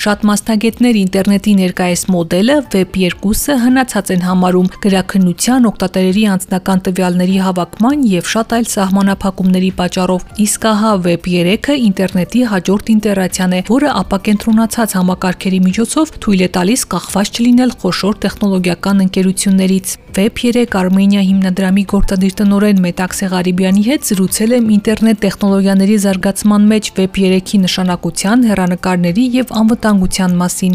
Շատ 0.00 0.22
մասնագետներ 0.24 0.96
ինտերնետի 0.96 1.52
ներկայիս 1.58 2.02
մոդելը 2.08 2.54
Web 2.72 2.94
2-ը 2.96 3.56
հնացած 3.60 4.12
են 4.14 4.22
համարում 4.24 4.70
գրաքննության, 4.80 5.66
օգտատերերի 5.70 6.22
անձնական 6.34 6.80
տվյալների 6.86 7.36
հավաքման 7.44 8.06
եւ 8.08 8.30
շատ 8.32 8.54
այլ 8.56 8.64
սահմանափակումների 8.72 9.70
պատճառով։ 9.80 10.24
Իսկ 10.46 10.64
ահա 10.72 10.92
Web 11.04 11.28
3-ը 11.28 11.76
ինտերնետի 11.90 12.44
հաջորդ 12.54 12.92
ինտերացիան 12.96 13.52
է, 13.52 13.60
որը 13.68 13.90
ապակենտրոնացած 14.00 14.96
համակարգերի 15.00 15.60
միջոցով 15.68 16.14
թույլ 16.24 16.40
է 16.40 16.48
տալիս 16.56 16.86
կախված 16.96 17.34
չլինել 17.36 17.76
խոշոր 17.84 18.20
տեխնոլոգիական 18.24 19.04
ընկերություններից։ 19.04 19.98
Web 20.10 20.40
3 20.42 20.74
Armenia 20.80 21.20
հիմնադրամի 21.22 21.84
գործադիր 21.92 22.32
տնօրեն 22.40 22.80
Մետաքսե 22.82 23.26
Ղարիբյանի 23.30 23.84
հետ 23.86 24.08
զրուցել 24.08 24.54
եմ 24.56 24.72
ինտերնետ 24.74 25.20
տեխնոլոգիաների 25.22 25.98
զարգացման 26.04 26.66
մեջ 26.72 26.90
Web 26.96 27.20
3-ի 27.20 27.60
նշանակության, 27.68 28.42
հերանեկարների 28.50 29.26
եւ 29.36 29.54
անվտանգության 29.90 30.34
մասին։ 30.40 30.74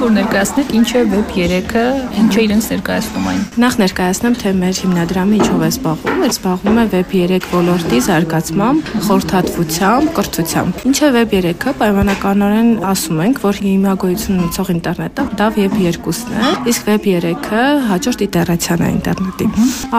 որ 0.00 0.12
ներկայացնեք 0.16 0.70
ինչ 0.78 0.88
է 0.96 1.00
Web 1.10 1.32
3-ը, 1.34 1.82
ինչ 2.20 2.30
է 2.32 2.42
իրենց 2.46 2.66
ներկայացնում 2.72 3.26
այն։ 3.30 3.40
Նախ 3.60 3.74
ներկայացնեմ, 3.80 4.36
թե 4.40 4.52
մեր 4.60 4.78
հիմնադրամը 4.80 5.34
ինչով 5.40 5.60
է 5.60 5.68
զբաղվում։ 5.70 6.22
Էլ 6.24 6.32
զբաղվում 6.34 6.78
է 6.80 6.84
Web 6.94 7.12
3 7.12 7.48
ոլորտի 7.50 7.98
զարգացմամբ, 8.06 8.90
խորհրդատվությամբ, 9.06 10.12
կրթությամբ։ 10.16 10.80
Ինչ 10.90 10.98
է 11.00 11.10
Web 11.16 11.34
3-ը, 11.36 11.74
պայմանականորեն 11.80 12.70
ասում 12.90 13.20
ենք, 13.26 13.42
որ 13.44 13.60
հիմա 13.60 13.92
գոյություն 14.00 14.40
ունեցող 14.40 14.72
ինտերնետը 14.76 15.26
դա 15.40 15.46
Web 15.60 15.76
2-ն 15.80 16.32
է, 16.40 16.52
իսկ 16.70 16.90
Web 16.90 17.08
3-ը 17.10 17.64
հաջորդ 17.90 18.24
իտերացիան 18.30 18.80
է 18.80 18.90
ինտերնետի։ 18.96 19.50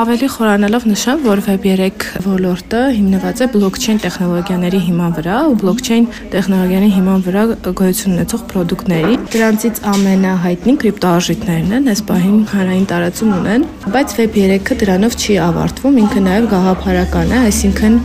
Ավելի 0.02 0.32
խորանալով 0.36 0.88
նշեմ, 0.92 1.24
որ 1.30 1.44
Web 1.46 1.70
3 1.72 2.10
ոլորտը 2.26 2.82
հիմնված 2.98 3.42
է 3.42 3.50
բլոկչեյն 3.56 4.02
տեխնոլոգիաների 4.06 4.82
հիման 4.88 5.16
վրա, 5.20 5.38
ու 5.52 5.58
բլոկչեյն 5.62 6.10
տեխնոլոգիաների 6.32 6.92
հիման 6.98 7.26
վրա 7.28 7.44
գոյություն 7.82 8.16
ունեցող 8.18 8.46
ապրանքների։ 8.52 9.18
Դրանցից 9.32 9.82
ամենահայտնին 9.92 10.78
կրիպտոարժույթներն 10.82 11.72
են, 11.78 11.88
այս 11.92 12.02
պահին 12.08 12.38
հանրային 12.52 12.86
տարածում 12.92 13.32
ունեն, 13.38 13.64
բայց 13.92 14.14
Web 14.18 14.36
3-ը 14.38 14.78
դրանով 14.82 15.16
չի 15.20 15.36
ավարտվում, 15.46 15.98
ինքը 16.02 16.22
նաև 16.28 16.48
գաղափարական 16.52 17.32
է, 17.32 17.40
այսինքն 17.52 17.98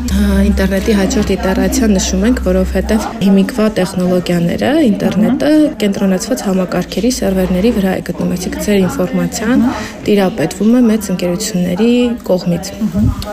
ինտերնետի 0.46 0.96
հաջորդ 1.00 1.32
իտերացիա 1.36 1.88
նշում 1.92 2.24
ենք, 2.26 2.42
որովհետև 2.46 3.06
հիմիկվա 3.26 3.66
տեխնոլոգիաները, 3.76 4.70
ինտերնետը 4.86 5.52
կենտրոնացված 5.82 6.44
համակարգերի 6.46 7.10
սերվերների 7.16 7.72
վրա 7.76 7.92
է 7.96 8.04
գտնվում, 8.06 8.34
այսինքն 8.36 8.66
ձեր 8.66 8.80
ինֆորմացիան 8.86 9.64
տիրապետվում 10.06 10.76
է 10.76 10.82
մեծ 10.86 11.10
ընկերությունների 11.16 11.90
կողմից։ 12.26 12.72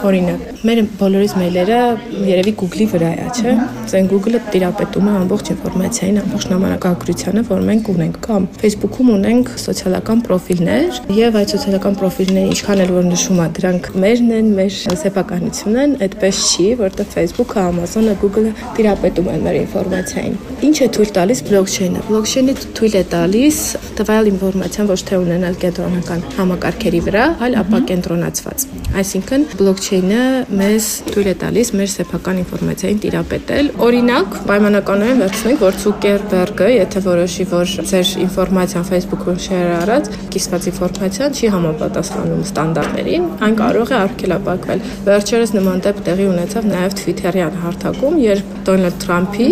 Օրինակ, 0.04 0.46
մեր 0.68 0.84
բոլորիս 1.00 1.34
մեյլերը 1.40 1.82
երևի 2.30 2.54
Google-ի 2.64 2.88
վրա 2.94 3.12
է, 3.14 3.28
չէ՞։ 3.34 3.56
Ձեն 3.94 4.10
Google-ը 4.14 4.42
տիրապետում 4.54 5.10
է 5.10 5.16
ամբողջ 5.24 5.52
ինֆորմացիային, 5.54 6.20
ամբողջ 6.24 6.48
նամակագրությանը, 6.54 7.44
որ 7.50 7.66
մենք 7.70 7.92
ունենք 7.94 8.20
կամ 8.28 8.43
Facebook-ում 8.62 9.10
ունենք 9.14 9.52
սոցիալական 9.64 10.24
պրոֆիլներ 10.28 11.00
եւ 11.18 11.38
այդ 11.40 11.54
սոցիալական 11.54 11.98
պրոֆիլները 12.00 12.52
ինչքան 12.54 12.84
էլ 12.84 12.94
որ 12.94 13.08
նշում 13.10 13.42
է 13.44 13.48
դրանք 13.58 13.90
մերն 14.04 14.34
են, 14.38 14.52
մեր 14.58 14.78
սեփականությունն 15.04 15.82
են, 15.84 15.96
այդպես 16.08 16.42
չի, 16.54 16.68
որտեղ 16.84 17.10
Facebook-ը, 17.14 17.66
Amazon-ը, 17.74 18.16
Google-ը 18.24 18.54
տիրապետում 18.78 19.30
են 19.34 19.44
մեր 19.48 19.60
ինֆորմացիային։ 19.64 20.38
Ինչ 20.64 20.78
է 20.84 20.88
թույլ 20.98 21.12
տալիս 21.18 21.44
բլոկչեյնը։ 21.50 22.04
Բլոկչեյնը 22.10 22.56
թույլ 22.80 22.94
է 22.94 23.04
տալիս 23.14 23.58
տվյալ 24.00 24.30
ինֆորմացիան 24.34 24.90
ոչ 24.94 25.00
թե 25.10 25.20
ունենալ 25.24 25.58
կենտրոնական 25.64 26.24
համակարգերի 26.38 27.02
վրա, 27.08 27.26
այլ 27.44 27.58
ապակենտրոնացված։ 27.64 28.66
Այսինքն 28.94 29.46
բլոկչեյնը 29.60 30.24
մեզ 30.60 30.88
թույլ 31.10 31.30
է 31.32 31.36
տալիս 31.44 31.72
մեր 31.78 31.90
սեփական 31.94 32.42
ինֆորմացիային 32.44 33.00
տիրապետել։ 33.04 33.70
Օրինակ, 33.88 34.38
պայմանականորեն 34.50 35.24
վերցնենք, 35.24 35.64
որ 35.64 35.80
Zuckerberg-ը, 35.84 36.70
եթե 36.74 37.04
որոշի, 37.08 37.48
որ 37.54 37.74
ձեր 37.90 38.08
ինֆորմացիան 38.34 38.86
Facebook-ում 38.90 39.38
share 39.46 39.74
արած, 39.78 40.08
կիսված 40.34 40.66
ինֆորմացիան 40.72 41.36
չի 41.38 41.50
համապատասխանում 41.54 42.42
ստանդարտներին, 42.48 43.28
այն 43.46 43.58
կարող 43.60 43.94
է 43.94 43.98
արգելափակվել։ 44.00 44.82
Վերջերս 45.06 45.54
նման 45.54 45.84
դեպք 45.86 46.02
տեղի 46.08 46.26
ունեցավ 46.34 46.68
նաև 46.74 46.96
Twitter-յան 47.04 47.60
հարթակում, 47.64 48.18
երբ 48.24 48.54
Դոնալդ 48.64 48.98
Թրամփի 49.04 49.48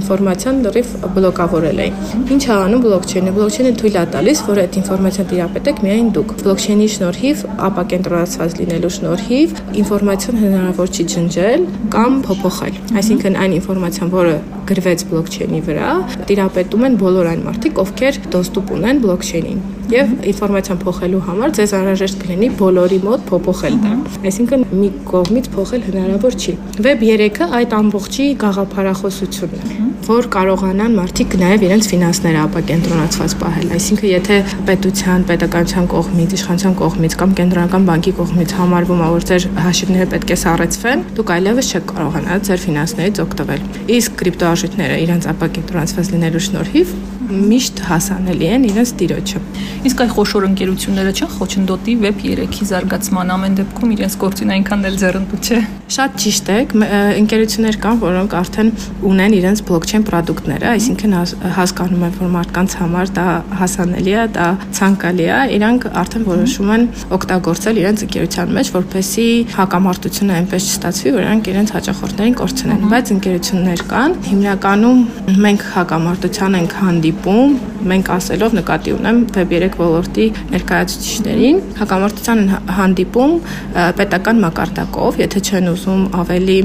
ինֆորմացիան 0.00 0.60
լրիվ 0.66 0.92
բլոկավորել 1.16 1.82
էին։ 1.84 1.98
Ինչ 2.34 2.42
է 2.44 2.52
անում 2.60 2.84
բլոկչեյնը։ 2.84 3.34
Բլոկչեյնը 3.40 3.72
թույլ 3.80 3.98
է 4.00 4.04
տալիս, 4.14 4.42
որ 4.50 4.60
այդ 4.60 4.78
ինֆորմացիան 4.80 5.28
տիրապետեք 5.30 5.82
միայն 5.86 6.08
դուք։ 6.16 6.34
Բլոկչեյնի 6.40 6.88
շնորհիվ 6.96 7.44
ապակենտրոնացված 7.70 8.56
լինելու 8.60 8.92
շնորհիվ 9.00 9.60
ինֆորմացիան 9.80 10.40
հնարավոր 10.44 10.90
չի 10.90 11.04
ջնջել 11.14 11.68
կամ 11.94 12.18
փոփոխել։ 12.26 12.80
Այսինքն 13.00 13.38
այն 13.40 13.54
ինֆորմացիան, 13.60 14.10
որը 14.20 14.34
գրվեց 14.70 15.02
բլոկչեյնի 15.10 15.60
վրա, 15.66 15.90
տիրապետում 16.30 16.84
են 16.86 16.96
բոլոր 17.00 17.28
այն 17.30 17.40
մարդիկ, 17.46 17.78
ովքեր 17.82 18.09
դոստուպ 18.34 18.72
ունեն 18.76 19.04
բլոկչեյնին 19.04 19.60
եւ 19.90 20.10
ինֆորմացիան 20.30 20.78
փոխելու 20.84 21.20
համար 21.26 21.54
ձեզ 21.56 21.72
անհրաժեշտ 21.80 22.20
կլինի 22.22 22.48
բոլորի 22.60 22.98
մոտ 23.06 23.22
փոփոխել 23.30 23.78
դա։ 23.82 23.94
Այսինքն 24.30 24.66
մի 24.80 24.90
կողմից 25.10 25.48
փոխել 25.54 25.82
հնարավոր 25.88 26.36
չի։ 26.38 26.54
Web 26.86 27.02
3-ը 27.10 27.48
այդ 27.58 27.74
ամբողջի 27.80 28.26
գաղափարախոսությունն 28.44 29.72
է, 29.74 29.78
որ 30.06 30.28
կարողանան 30.34 30.94
մարդիկ 31.00 31.34
նաեւ 31.40 31.64
իրենց 31.66 31.88
ֆինանսները 31.90 32.40
ապակենտրոնացված 32.44 33.34
պահել։ 33.40 33.74
Այսինքն 33.76 34.08
եթե 34.10 34.38
պետության, 34.70 35.26
պետականության 35.30 35.90
կողմից, 35.90 36.34
իշխանության 36.38 36.74
կողմից 36.80 37.16
կամ 37.20 37.34
կենտրոնական 37.40 37.86
բանկի 37.90 38.14
կողմից 38.20 38.54
համարվում 38.60 39.04
է, 39.04 39.10
որ 39.14 39.26
ձեր 39.30 39.46
հաշիվները 39.66 40.10
պետք 40.14 40.34
է 40.34 40.38
սառեցվեն, 40.40 41.06
դուք 41.20 41.32
այլևս 41.36 41.70
չեք 41.70 41.88
կարողանա 41.94 42.40
ձեր 42.50 42.64
ֆինանսներից 42.66 43.22
օգտվել։ 43.26 43.64
Իսկ 44.00 44.20
կրիպտոարժույթները 44.24 45.00
իրենց 45.06 45.30
ապակենտրոնացված 45.34 46.14
լինելու 46.16 46.46
շնորհիվ 46.50 46.94
միշտ 47.30 47.82
հասանելի 47.90 48.50
են 48.54 48.68
իրենց 48.70 48.94
տիրոջը։ 49.00 49.42
Իսկ 49.90 50.02
այ 50.04 50.08
խոշոր 50.14 50.46
ընկերությունները 50.50 51.12
չեն 51.16 51.30
խոչընդոտի 51.40 51.96
Web 52.04 52.24
3-ի 52.24 52.68
զարգացման 52.70 53.34
ամեն 53.36 53.58
դեպքում 53.60 53.94
իրենց 53.96 54.16
գործին 54.20 54.54
այնքան 54.56 54.88
էլ 54.90 54.98
ձեռնտու 55.00 55.40
չէ։ 55.40 55.60
Շատ 55.90 56.18
ճիշտ 56.22 56.50
է, 56.50 56.58
ընկերություններ 57.20 57.78
կան, 57.82 57.96
որոնք 58.04 58.34
արդեն 58.40 58.68
ունեն 59.10 59.36
իրենց 59.40 59.62
բլոկչեյն 59.70 60.04
ապրանքները, 60.10 60.66
այսինքն 60.70 61.14
հասկանում 61.56 62.04
են, 62.06 62.14
որ 62.20 62.30
մարդկանց 62.34 62.74
համար 62.80 63.10
դա 63.16 63.24
հասանելի 63.60 64.14
է, 64.14 64.24
դա 64.36 64.46
ցանկալի 64.78 65.26
է, 65.26 65.38
իրանք 65.56 65.86
արդեն 66.00 66.24
որոշում 66.28 66.70
են 66.74 66.86
օգտագործել 67.16 67.80
իրենց 67.80 68.04
ընկերության 68.06 68.54
մեջ, 68.56 68.70
որպեսզի 68.76 69.26
հակամարտությունը 69.56 70.36
այնպես 70.40 70.68
չստացվի, 70.70 71.12
որ 71.16 71.24
իրանք 71.26 71.50
իրենց 71.50 71.74
հաճախորդներին 71.76 72.36
կորցնեն։ 72.40 72.86
Բայց 72.90 73.12
ընկերություններ 73.14 73.84
կան, 73.90 74.16
հիմնականում 74.30 75.00
մենք 75.46 75.66
հակամարտության 75.74 76.58
ենք 76.60 76.78
հանդիպում, 77.20 77.52
մենք 77.90 78.08
ասելով 78.14 78.54
նկատի 78.56 78.92
ունեմ 78.96 79.18
Web3 79.34 79.76
ոլորտի 79.80 80.26
ներկայացուցիչներին, 80.54 81.58
հակամարտության 81.80 82.40
հանդիպում 82.76 83.34
պետական 84.00 84.40
մակարդակով, 84.44 85.18
եթե 85.20 85.42
չեն 85.50 85.70
ուզում 85.74 86.02
ավելի 86.20 86.58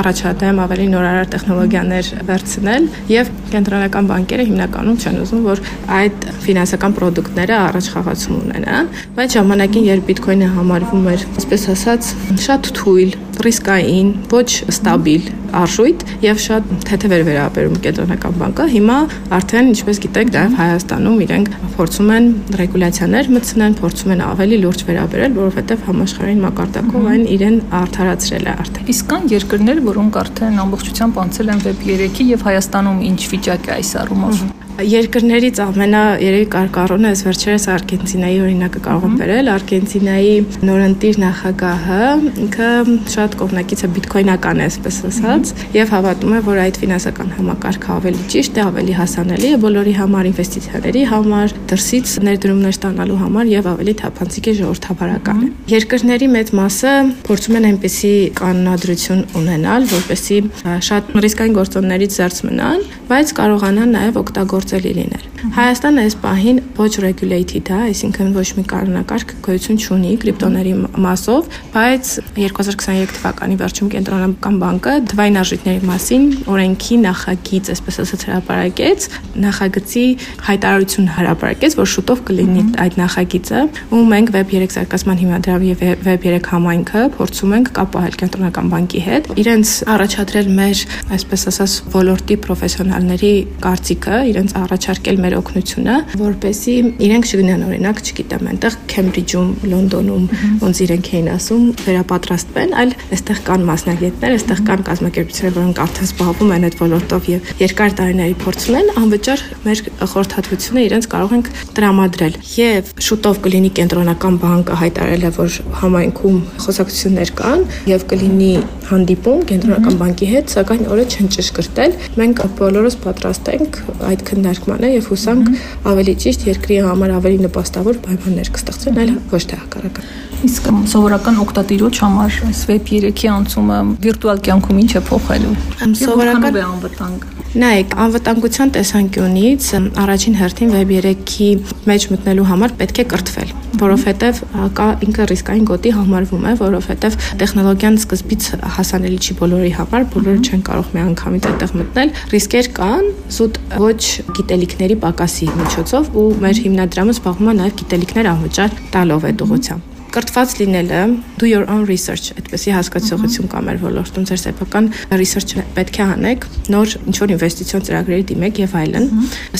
առաջադեմ, 0.00 0.60
ավելի 0.66 0.86
նորարար 0.94 1.28
տեխնոլոգիաներ 1.34 2.10
վերցնել 2.30 2.88
եւ 3.10 3.32
կենտրոնական 3.54 4.10
բանկերը 4.10 4.46
հիմնականում 4.50 4.98
չեն 5.02 5.20
ուզում, 5.26 5.44
որ 5.46 5.62
այդ 5.96 6.26
ֆինանսական 6.46 6.96
ապրանքները 6.96 7.56
առաջ 7.66 7.90
խաղացում 7.96 8.36
ունենան, 8.46 8.90
բայց 9.16 9.36
ժամանակին 9.36 9.86
երբ 9.90 10.10
Bitcoin-ը 10.10 10.50
համարվում 10.56 11.08
էր, 11.14 11.26
այսպես 11.36 11.68
ասած, 11.76 12.10
շատ 12.46 12.70
թույլ, 12.80 13.16
ռիսկային, 13.46 14.12
ոչ 14.32 14.48
ստաբիլ 14.72 15.26
արժույթ 15.56 16.02
եւ 16.24 16.40
շատ 16.42 16.70
թեթև 16.88 17.14
էր 17.16 17.24
վերաբերում 17.26 17.76
կենտրոնական 17.84 18.36
բանկը։ 18.40 18.66
Հիմա 18.72 18.96
արդեն, 19.36 19.70
ինչպես 19.72 19.95
գիտեք, 20.04 20.30
նաեւ 20.36 20.56
Հայաստանում 20.60 21.22
իրենք 21.26 21.48
փորձում 21.76 22.10
են 22.16 22.28
ռեգուլյացիաներ 22.60 23.30
մտցնել, 23.36 23.76
փորձում 23.80 24.12
են 24.16 24.22
ավելի 24.26 24.58
լուրջ 24.66 24.84
վերաբերել, 24.90 25.36
որովհետեւ 25.40 25.86
համաշխարհային 25.86 26.44
մակարդակով 26.46 27.08
այն 27.12 27.24
իրեն 27.36 27.58
արդարացրել 27.80 28.46
է 28.46 28.54
արդեն։ 28.66 28.92
Իսկ 28.96 29.10
կան 29.14 29.26
երկրներ, 29.36 29.82
որոնք 29.86 30.20
արդեն 30.26 30.62
ամբողջությամբ 30.66 31.20
անցել 31.26 31.52
են 31.56 31.66
Web 31.66 31.82
3-ի 31.86 32.30
եւ 32.36 32.46
Հայաստանում 32.50 33.02
ինչ 33.10 33.20
վիճակ 33.32 33.66
է 33.66 33.76
այս 33.76 33.92
առումով։ 34.04 34.46
Երկրներից 34.76 35.62
ամենա 35.66 36.02
երևի 36.24 36.48
կարկառոնը 36.56 37.12
այս 37.12 37.24
վերջերս 37.26 37.68
Արգենտինայի 37.76 38.40
օրինակը 38.46 38.80
կարող 38.86 39.06
եմ 39.06 39.14
բերել։ 39.20 39.52
Արգենտինայի 39.56 40.34
նորընտիր 40.68 41.20
նախագահը 41.22 42.02
ինքը 42.46 42.70
շատ 43.16 43.26
շատ 43.26 43.34
կողմնակիցը 43.40 43.88
բիտքոյնական 43.96 44.60
է, 44.60 44.66
այսպես 44.70 44.96
ասած, 45.08 45.48
եւ 45.74 45.90
հավատում 45.90 46.34
է, 46.36 46.40
որ 46.46 46.58
այդ 46.62 46.76
ֆինանսական 46.78 47.32
համակարգը 47.36 47.88
ավելի 47.96 48.26
ճիշտ 48.32 48.60
է, 48.60 48.62
ավելի 48.66 48.94
հասանելի 48.96 49.48
է 49.50 49.58
բոլորի 49.64 49.94
համար, 49.96 50.28
ինվեստիցիաների 50.30 51.02
համար, 51.10 51.54
դրսից 51.72 52.12
ներդրումներ 52.26 52.76
ստանալու 52.76 53.18
համար 53.24 53.50
եւ 53.50 53.68
ավելի 53.72 53.94
թափանցիկ 54.00 54.46
է 54.46 54.54
ժողովրդավարական 54.60 55.42
է։ 55.42 55.50
Երկրների 55.74 56.28
մեծ 56.36 56.52
մասը 56.60 56.94
փորձում 57.26 57.58
են 57.58 57.66
այնպեսի 57.66 58.14
կանոնադրություն 58.38 59.22
ունենալ, 59.42 59.88
որպեսզի 59.96 60.38
շատ 60.86 61.12
ռիսկային 61.26 61.56
գործոններից 61.56 62.16
զերծ 62.16 62.40
մնան, 62.46 62.86
բայց 63.10 63.34
կարողանան 63.40 63.94
նաեւ 63.96 64.20
օգտագործելի 64.66 64.92
լինել։ 64.96 65.24
Հայաստանը 65.56 66.02
այս 66.06 66.14
պահին 66.22 66.58
ոչ 66.76 66.92
regulated 67.04 67.68
է, 67.70 67.76
այսինքն 67.86 68.30
ոչ 68.34 68.46
մի 68.56 68.64
կանոնակարգ 68.70 69.32
գոյություն 69.46 69.78
չունի 69.78 70.12
կրիպտոների 70.22 70.72
մասով, 71.06 71.48
բայց 71.76 72.10
2023 72.36 73.14
թվականի 73.16 73.58
վերջում 73.60 73.90
կենտրոնական 73.94 74.58
բանկը 74.62 74.94
թվային 75.12 75.38
արժեքների 75.42 75.82
մասին 75.86 76.24
օրենքի 76.50 76.96
նախագիծ, 77.06 77.70
այսպես 77.76 78.00
ասած, 78.06 78.24
հրապարակեց, 78.26 79.08
նախագծի 79.46 80.06
հայտարարություն 80.46 81.10
հրապարակեց, 81.16 81.76
որ 81.76 81.90
շուտով 81.94 82.22
կլինի 82.26 82.64
այդ 82.86 82.98
նախագիծը, 83.00 83.62
ու 83.96 84.02
մենք 84.16 84.34
Web3 84.36 84.76
զարգացման 84.76 85.20
հիմնադրամի 85.22 85.70
եւ 85.76 85.84
Web3 86.06 86.50
համայնքը 86.56 87.04
փորձում 87.16 87.56
ենք 87.56 87.72
կապ 87.76 87.92
պահել 87.96 88.18
կենտրոնական 88.24 88.70
բանկի 88.72 89.02
հետ, 89.06 89.30
իրենց 89.46 89.74
առաջադրել 89.96 90.50
մեր, 90.56 90.84
այսպես 91.16 91.46
ասած, 91.52 91.76
ոլորտի 91.96 92.36
պրոֆեսիոնալների 92.46 93.34
կարծիքը, 93.66 94.20
իրենց 94.32 94.55
առաջարկել 94.56 95.20
մեր 95.24 95.36
օգնությունը, 95.40 95.96
որպեսի 96.20 96.74
իրենք 97.06 97.28
չգնան 97.30 97.64
օրինակ, 97.66 98.02
չգիտեմ, 98.06 98.48
այնտեղ 98.52 98.76
Քեմբրիջում, 98.92 99.48
Լոնդոնում 99.72 100.24
ոնց 100.62 100.80
իրենք 100.86 101.10
էին 101.16 101.28
ասում, 101.36 101.64
վերապատրաստվեն, 101.86 102.74
այլ 102.82 102.94
այստեղ 103.16 103.40
կան 103.46 103.66
մասնագետներ, 103.70 104.36
այստեղ 104.36 104.62
կան 104.66 104.84
կազմակերպություններ, 104.86 105.56
որոնք 105.56 105.80
արդեն 105.86 106.06
զբաղվում 106.06 106.54
են 106.56 106.66
այդ 106.66 106.76
ոլորտով 106.80 107.28
եւ 107.32 107.50
երկար 107.66 107.96
տարիների 108.00 108.36
փորձ 108.42 108.66
ունեն, 108.66 108.90
անվճար 109.02 109.44
մեր 109.66 109.82
խորհրդատվությունը 110.16 110.84
իրենց 110.86 111.08
կարող 111.16 111.34
ենք 111.36 111.50
տրամադրել։ 111.76 112.38
Եվ 112.56 112.92
շուտով 113.06 113.40
կլինի 113.46 113.70
կենտրոնական 113.76 114.38
բանկը 114.42 114.78
հայտարարել 114.82 115.26
է, 115.26 115.30
որ 115.36 115.56
համայնքում 115.82 116.38
խոսակցություններ 116.66 117.32
կան 117.40 117.64
եւ 117.90 118.06
կլինի 118.12 118.52
հանդիպում 118.86 119.40
կենտրոնական 119.50 119.96
բանկի 120.00 120.28
հետ, 120.30 120.52
սակայն 120.56 120.84
օրը 120.94 121.04
չեն 121.10 121.30
ճշգրտել։ 121.36 121.96
Մենք 122.20 122.42
բոլորս 122.60 122.96
պատրաստ 123.02 123.50
ենք 123.56 123.78
այդ 124.10 124.22
քննարկմանը 124.46 124.88
եւ 124.92 125.06
հուսանք 125.10 125.48
ավելի 125.90 126.12
ճիշտ 126.22 126.44
երկրի 126.46 126.76
համար 126.86 127.14
ավելի 127.16 127.38
նպաստավոր 127.46 127.98
պայմաններ 128.06 128.50
կստեղծեն, 128.56 129.00
այլ 129.02 129.12
ոչ 129.32 129.42
թե 129.50 129.58
հակառակը։ 129.62 130.04
Իսկ 130.46 130.68
սովորական 130.92 131.40
օկտատիրոջ 131.46 132.00
համար 132.06 132.38
այս 132.50 132.60
Web 132.70 132.92
3-ի 132.92 133.32
անցումը 133.32 133.80
վիրտուալ 134.06 134.44
կյանքում 134.46 134.84
ինչ 134.84 134.92
է 135.00 135.02
փոխելու։ 135.10 135.56
Սովորական 136.04 136.62
անվտանգ։ 136.66 137.35
Նայեք, 137.56 137.94
անվտանգության 138.04 138.70
տեսանկյունից 138.74 139.66
առաջին 140.02 140.34
հերթին 140.36 140.72
Web 140.74 140.90
3-ի 140.92 141.46
մեջ 141.88 142.04
մտնելու 142.12 142.44
համար 142.50 142.74
պետք 142.82 143.00
է 143.00 143.04
կրթվել, 143.12 143.54
որովհետև 143.80 144.42
կա 144.76 144.88
ինքը 145.06 145.28
ռիսկային 145.30 145.64
գոտի 145.70 145.94
համարվում 145.96 146.44
է, 146.50 146.52
որովհետև 146.60 147.18
տեխնոլոգիան 147.40 147.98
սկզբից 148.02 148.50
հասանելի 148.76 149.18
չի 149.24 149.38
բոլորի 149.40 149.72
համար, 149.80 150.06
բոլորը 150.12 150.44
չեն 150.44 150.68
կարող 150.68 150.92
մի 150.92 151.04
անգամից 151.06 151.50
այդտեղ 151.54 151.74
մտնել։ 151.80 152.14
Ռիսկեր 152.36 152.72
կան 152.76 153.10
զուտ 153.40 153.60
ոչ 153.88 154.00
գիտելիքների 154.36 155.02
պակասի 155.08 155.52
միջոցով 155.64 156.16
ու 156.20 156.30
մեր 156.44 156.64
հիմնադրամը 156.68 157.16
զբաղվում 157.16 157.52
է 157.56 157.60
նաև 157.64 157.76
գիտելիքներ 157.82 158.32
անվճար 158.36 158.80
տալով 158.96 159.30
այդ 159.32 159.46
ուղղությամբ 159.48 159.95
կրթված 160.14 160.52
լինելը 160.60 161.00
do 161.40 161.48
your 161.48 161.64
own 161.72 161.82
research 161.88 162.30
այդպեսի 162.36 162.74
հասկացողություն 162.76 163.50
կա 163.52 163.62
մեր 163.66 163.80
ոլորտում 163.82 164.26
ձեր 164.30 164.40
սեփական 164.42 164.88
research-ը 165.20 165.64
պետք 165.76 165.98
է 166.00 166.04
անեք 166.06 166.46
նոր 166.74 166.94
ինչ 167.02 167.16
որ 167.22 167.34
ինվեստիցիոն 167.36 167.84
ծրագրերի 167.88 168.26
դիմեք 168.30 168.60
եւ 168.62 168.76
այլն 168.82 169.08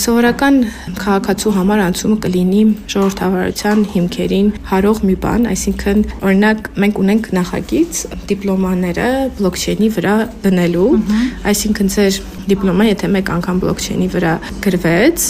սովորական 0.04 0.58
քաղաքացու 1.02 1.54
համար 1.56 1.82
անցումը 1.87 2.19
կլինի 2.26 2.62
ժողովրդավարության 2.94 3.84
հիմքերին 3.96 4.48
հարող 4.70 5.02
մի 5.10 5.19
բան 5.26 5.50
այսինքն 5.52 6.02
օրինակ 6.22 6.70
մենք 6.87 7.02
ունենք 7.04 7.31
նախագիծ 7.40 8.02
դիպլոմաները 8.32 9.10
բլոկչեյնի 9.40 9.93
վրա 9.98 10.16
դնելու 10.46 10.90
այսինքն 11.52 11.94
ձեր 11.96 12.22
դիպլոմը 12.52 12.87
եթե 12.93 13.10
մեկ 13.16 13.32
անգամ 13.37 13.64
բլոկչեյնի 13.64 14.08
վրա 14.16 14.37
գրվեց 14.66 15.26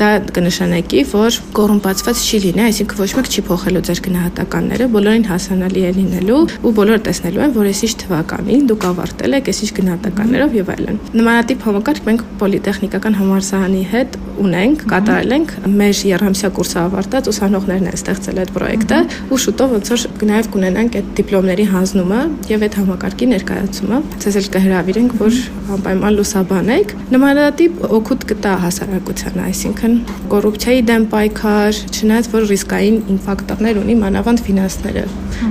դա 0.00 0.08
կնշանակի, 0.32 1.00
որ 1.10 1.36
կոռումպացված 1.56 2.20
չի 2.24 2.38
լինի, 2.44 2.62
այսինքն 2.64 3.00
ոչ 3.00 3.08
մեկ 3.18 3.26
չի 3.30 3.42
փոխելու 3.48 3.82
ձեր 3.88 4.00
գնահատականները, 4.06 4.86
բոլորին 4.94 5.26
հասանելի 5.28 5.82
է 5.84 5.90
լինելու 5.98 6.38
ու 6.64 6.72
բոլորը 6.78 7.02
տեսնելու 7.08 7.42
են, 7.44 7.52
որ 7.58 7.68
այսիշ 7.70 7.96
թվականին 8.00 8.64
դուք 8.70 8.86
ավարտել 8.90 9.36
եք 9.40 9.50
այսիշ 9.52 9.72
գնահատականներով 9.76 10.56
եւ 10.60 10.70
այլն։ 10.74 11.00
Նմանատիպ 11.20 11.66
համակարգ 11.68 12.02
մենք 12.08 12.24
պոլիտեխնիկական 12.40 13.18
համալսարանի 13.20 13.82
հետ 13.90 14.18
ունենք, 14.40 14.84
կատարել 14.90 15.34
ենք 15.36 15.54
մեր 15.80 16.00
երամսյա 16.10 16.50
կուրսը 16.56 16.78
ավարտած 16.80 17.30
ուսանողներն 17.30 17.90
են 17.90 17.98
ստեղծել 18.00 18.40
այդ 18.40 18.52
պրոյեկտը 18.56 19.00
ու 19.30 19.40
շուտով 19.44 19.74
ոնց 19.76 19.90
որ 19.90 20.04
նաև 20.30 20.48
կունենանք 20.54 20.96
այդ 21.00 21.10
դիպլոմների 21.20 21.66
հանձնումը 21.74 22.20
եւ 22.50 22.64
այդ 22.66 22.78
համակարգի 22.80 23.28
ներկայացումը։ 23.34 24.00
Ցեզ 24.24 24.38
էլ 24.40 24.48
կհրավիրենք, 24.56 25.16
որ 25.20 25.40
անպայման 25.76 26.16
լուսաբանեք։ 26.40 26.92
Նմանատիպ 27.12 27.80
օգուտ 27.96 28.22
կտա 28.30 28.52
հասարակությանը, 28.62 29.42
այսինքն 29.50 29.96
կոռուպցիայի 30.32 30.84
դեմ 30.88 31.04
պայքար, 31.12 31.80
չնայած 31.92 32.30
որ 32.32 32.48
ռիսկային 32.54 33.20
ֆակտորներ 33.28 33.80
ունի 33.84 33.98
մանավանդ 34.00 34.44
ֆինանսները, 34.48 35.06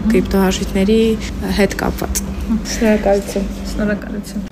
կրիպտոարժույթների 0.10 1.02
հետ 1.62 1.82
կապված։ 1.86 2.24
Շնորհակալություն։ 2.74 3.52
Շնորհակալություն։ 3.74 4.49